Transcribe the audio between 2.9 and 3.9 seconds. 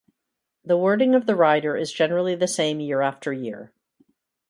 after year.